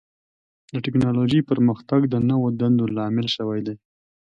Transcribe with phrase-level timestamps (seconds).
[0.73, 3.75] د ټکنالوجۍ پرمختګ د نوو دندو لامل شوی دی.